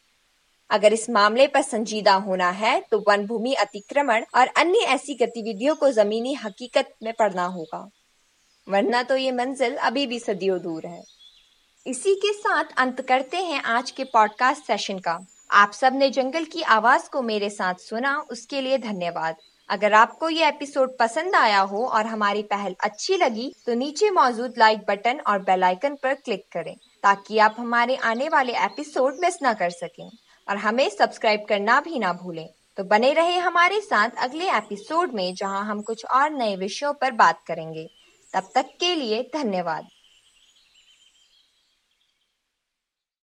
अगर 0.71 0.93
इस 0.93 1.09
मामले 1.11 1.47
पर 1.47 1.63
संजीदा 1.63 2.15
होना 2.21 2.51
है 2.53 2.81
तो 2.91 3.03
वन 3.09 3.27
भूमि 3.27 3.53
अतिक्रमण 3.55 4.25
और 4.35 4.47
अन्य 4.57 4.79
ऐसी 4.89 5.15
गतिविधियों 5.15 5.75
को 5.75 5.91
जमीनी 5.93 6.35
हकीकत 6.35 6.95
में 7.03 7.13
पढ़ना 7.19 7.45
होगा। 7.47 7.89
वरना 8.67 9.03
तो 9.03 9.17
ये 9.17 9.33
मंजिल 9.33 9.77
अभी 9.79 10.07
भी 10.07 10.19
सदियों 10.19 10.59
दूर 10.61 10.87
है। 10.87 11.03
इसी 11.87 12.15
के 12.15 12.33
साथ 12.33 12.79
अंत 12.79 13.01
करते 13.01 13.37
हैं 13.37 13.63
आज 13.63 13.91
के 13.91 14.05
पॉडकास्ट 14.05 14.67
सेशन 14.67 14.99
का। 14.99 15.19
आप 15.53 15.73
सबने 15.73 16.09
जंगल 16.11 16.45
की 16.45 16.63
आवाज़ 16.63 17.09
को 17.11 17.23
मेरे 17.23 17.51
साथ 17.51 17.75
सुना, 17.81 18.17
उसके 18.31 18.61
लिए 18.61 18.79
धन्यवाद। 18.79 19.37
अगर 19.69 19.93
आपको 19.93 20.29
ये 20.29 20.49
एपिसोड 20.49 20.97
पसंद 20.99 21.35
आया 21.35 21.61
हो 21.61 21.85
और 21.87 22.07
हमारी 22.07 22.43
पहल 22.43 22.75
अच्छी 22.85 23.17
लगी 23.17 23.53
तो 23.67 23.75
नीचे 23.75 24.11
मौजूद 24.11 24.55
लाइक 24.59 24.81
बटन 24.89 25.21
और 25.21 25.39
बेल 25.41 25.65
आइकन 25.65 25.95
पर 25.95 26.15
क्लिक 26.15 26.45
करें, 26.53 26.75
ताकि 27.03 27.39
आप 27.39 27.57
हमारे 27.59 27.97
आने 27.97 28.29
वाले 28.29 28.57
एपिसोड 28.65 29.19
मिस 29.21 29.43
ना 29.43 29.53
कर 29.53 29.71
सकें। 29.73 30.09
और 30.49 30.57
हमें 30.57 30.89
सब्सक्राइब 30.89 31.47
करना 31.49 31.81
भी 31.81 31.99
ना 31.99 32.13
भूलें। 32.13 32.49
तो 32.77 32.85
बने 32.85 33.13
रहे 33.13 33.37
हमारे 33.37 33.81
साथ 33.81 34.11
अगले 34.19 34.51
एपिसोड 34.51 35.13
में, 35.13 35.35
जहाँ 35.35 35.65
हम 35.65 35.83
कुछ 35.83 36.05
और 36.05 36.31
नए 36.31 36.57
विषयों 36.57 36.95
पर 36.95 37.11
बात 37.11 37.43
करेंगे। 37.47 37.89
तब 38.35 38.49
तक 38.55 38.67
के 38.81 38.95
लिए 38.95 39.23
धन्यवाद। 39.23 39.87